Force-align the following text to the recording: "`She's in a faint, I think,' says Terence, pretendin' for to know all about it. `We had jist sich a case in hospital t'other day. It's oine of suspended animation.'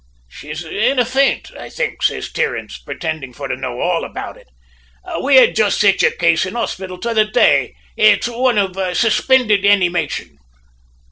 "`She's 0.33 0.63
in 0.65 0.97
a 0.97 1.05
faint, 1.05 1.51
I 1.55 1.69
think,' 1.69 2.01
says 2.01 2.31
Terence, 2.31 2.79
pretendin' 2.79 3.33
for 3.33 3.47
to 3.47 3.55
know 3.55 3.81
all 3.81 4.03
about 4.03 4.35
it. 4.35 4.47
`We 5.05 5.39
had 5.39 5.55
jist 5.55 5.79
sich 5.79 6.01
a 6.01 6.09
case 6.09 6.43
in 6.43 6.55
hospital 6.55 6.97
t'other 6.97 7.25
day. 7.29 7.75
It's 7.95 8.27
oine 8.27 8.57
of 8.57 8.97
suspended 8.97 9.63
animation.' 9.63 10.39